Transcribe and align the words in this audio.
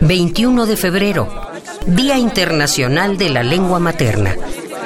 21 0.00 0.66
de 0.66 0.76
febrero, 0.76 1.28
Día 1.86 2.18
Internacional 2.18 3.16
de 3.16 3.28
la 3.28 3.44
Lengua 3.44 3.78
Materna. 3.78 4.34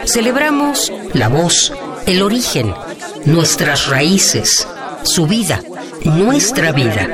Celebramos 0.05 0.93
la 1.15 1.29
voz, 1.29 1.73
el 2.05 2.21
origen, 2.21 2.75
nuestras 3.25 3.89
raíces, 3.89 4.69
su 5.05 5.27
vida, 5.27 5.63
nuestra 6.05 6.73
vida. 6.73 7.09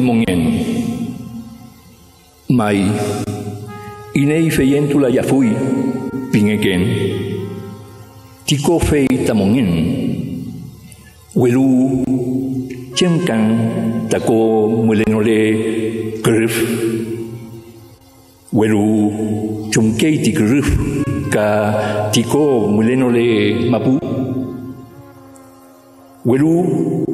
Mongen. 0.00 0.46
Mai. 2.48 2.90
Inei 4.14 4.50
feyentula 4.50 5.10
yafui. 5.10 5.56
Pingeken. 6.32 6.82
Tiko 8.46 8.78
fei 8.78 9.06
tamongen. 9.26 9.70
Welu. 11.34 12.04
Chemkan. 12.94 13.42
Tako 14.10 14.68
mulenole. 14.86 15.40
Grif. 16.22 16.56
Welu. 18.52 19.12
Chumkei 19.70 20.18
ti 20.24 20.32
grif. 20.32 20.68
Ka 21.30 22.10
tiko 22.12 22.68
mulenole 22.68 23.68
mapu. 23.70 23.98
Welu. 26.24 26.52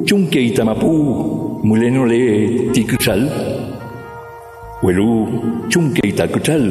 Chumkei 0.05 0.51
tamapu. 0.55 1.39
muleno 1.63 2.05
le 2.05 2.71
tikuchal 2.71 3.29
welu 4.83 5.27
chunke 5.69 6.11
takuchal 6.15 6.63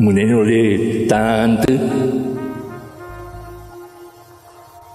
munenole 0.00 1.06
tante 1.10 1.72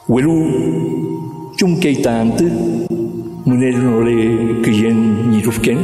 welu 0.10 0.36
chumkei 1.58 1.96
tante 2.06 2.46
munenole 3.46 4.18
kiyen 4.64 4.98
nirufken 5.30 5.78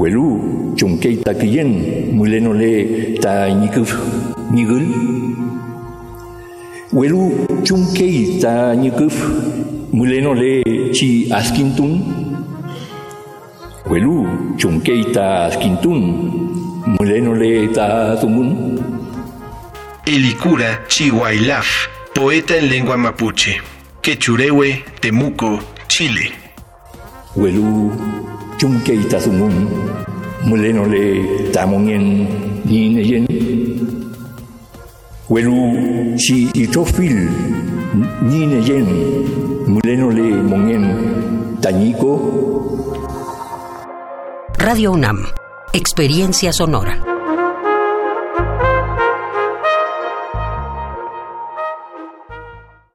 welu 0.00 0.24
chumkei 0.76 1.16
ta 1.24 1.32
kiyen 1.34 1.70
mulenole 2.16 2.72
ta 3.22 3.32
nikuf 3.60 3.94
nigul 4.50 4.82
welu 6.92 7.20
chumkei 7.62 8.40
ta 8.42 8.74
nikuf 8.74 9.14
mulenole 9.92 10.62
chi 10.96 11.30
askintun 11.30 11.92
welu 13.90 14.26
chumkei 14.58 15.02
ta 15.14 15.26
askintun 15.46 16.00
muleno 16.98 17.34
le 17.34 17.68
ta 17.72 18.16
tumun 18.20 18.78
Elicura 20.06 20.80
Chihuailaf, 20.86 21.88
poeta 22.14 22.56
en 22.56 22.68
lengua 22.68 22.96
mapuche. 22.96 23.60
Quechurewe, 24.02 24.84
Temuco, 25.00 25.58
Chile. 25.88 26.32
welu 27.36 27.90
chunke 28.58 28.96
ta 29.08 29.18
tumun 29.18 29.52
muleno 30.44 30.84
le 30.86 31.50
ta 31.52 31.66
mongen 31.66 32.26
ni 32.64 32.94
neyen 32.94 33.26
welu 35.28 36.16
chi 36.16 36.48
itofil 36.54 37.28
ni 38.22 38.46
neyen 38.46 38.86
muleno 39.66 40.10
le 40.10 40.42
mongen 40.42 40.84
tañico. 41.60 42.20
Radio 44.58 44.92
UNAM, 44.92 45.26
Experiencia 45.74 46.52
Sonora. 46.52 47.13